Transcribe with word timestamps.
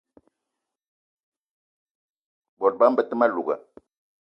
Bot 2.65 2.73
bama 2.79 2.95
be 2.97 3.03
te 3.09 3.15
ma 3.17 3.27
louga 3.33 3.55